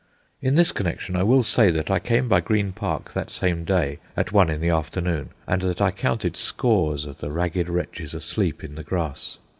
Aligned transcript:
In 0.41 0.55
this 0.55 0.71
connection, 0.71 1.15
I 1.15 1.21
will 1.21 1.43
say 1.43 1.69
that 1.69 1.91
I 1.91 1.99
came 1.99 2.27
by 2.27 2.41
Green 2.41 2.71
Park 2.71 3.13
that 3.13 3.29
same 3.29 3.63
day, 3.63 3.99
at 4.17 4.31
one 4.31 4.49
in 4.49 4.59
the 4.59 4.69
afternoon, 4.71 5.29
and 5.45 5.61
that 5.61 5.79
I 5.79 5.91
counted 5.91 6.35
scores 6.35 7.05
of 7.05 7.19
the 7.19 7.29
ragged 7.29 7.69
wretches 7.69 8.15
asleep 8.15 8.63
in 8.63 8.73
the 8.73 8.83
grass. 8.83 9.37